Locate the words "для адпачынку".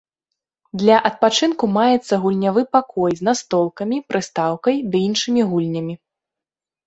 0.83-1.65